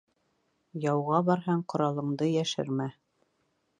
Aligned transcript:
Яуға 0.85 1.19
барһаң, 1.29 1.61
ҡоралыңды 1.73 2.31
йәшермә. 2.33 2.89